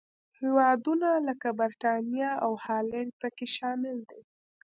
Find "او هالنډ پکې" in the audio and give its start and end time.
2.45-3.47